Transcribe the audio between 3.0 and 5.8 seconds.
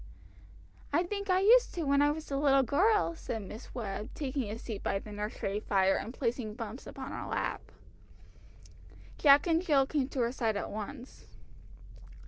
said Miss Webb, taking a seat by the nursery